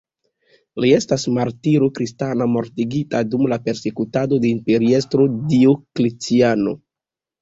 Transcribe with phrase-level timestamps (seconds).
[0.83, 6.75] Li estas martiro kristana, mortigita dum la persekutado de imperiestro Diokleciano.